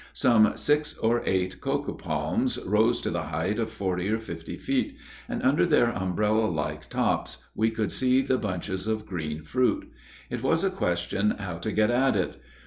Some 0.13 0.53
six 0.57 0.97
or 0.97 1.21
eight 1.27 1.61
cocoa 1.61 1.93
palms 1.93 2.57
rose 2.65 3.01
to 3.01 3.11
the 3.11 3.21
height 3.29 3.59
of 3.59 3.69
forty 3.71 4.09
or 4.09 4.17
fifty 4.19 4.57
feet, 4.57 4.97
and 5.29 5.43
under 5.43 5.63
their 5.63 5.95
umbrella 5.95 6.47
like 6.47 6.89
tops 6.89 7.43
we 7.53 7.69
could 7.69 7.91
see 7.91 8.21
the 8.23 8.39
bunches 8.39 8.87
of 8.87 9.05
green 9.05 9.43
fruit. 9.43 9.91
It 10.31 10.41
was 10.41 10.63
a 10.63 10.71
question 10.71 11.35
how 11.37 11.59
to 11.59 11.71
get 11.71 11.91
at 11.91 12.15
it. 12.15 12.41